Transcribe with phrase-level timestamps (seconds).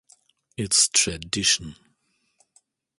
[0.57, 1.75] It's tradition.